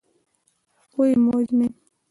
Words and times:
پوه 0.91 1.07
مه 1.23 1.29
وژنئ. 1.35 1.69